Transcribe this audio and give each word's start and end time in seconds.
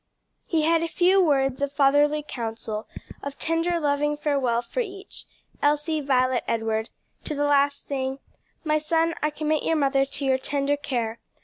He 0.47 0.63
had 0.63 0.81
a 0.81 0.87
few 0.87 1.21
words 1.23 1.61
of 1.61 1.71
fatherly 1.71 2.25
counsel, 2.27 2.87
of 3.21 3.37
tender, 3.37 3.79
loving 3.79 4.17
farewell 4.17 4.63
for 4.63 4.79
each 4.79 5.25
Elsie, 5.61 6.01
Violet, 6.01 6.43
Edward: 6.47 6.89
to 7.25 7.35
the 7.35 7.43
last 7.45 7.85
saying, 7.85 8.17
"My 8.63 8.79
son, 8.79 9.13
I 9.21 9.29
commit 9.29 9.61
your 9.61 9.75
mother 9.75 10.03
to 10.05 10.25
your 10.25 10.39
tender 10.39 10.75
care. 10.75 11.19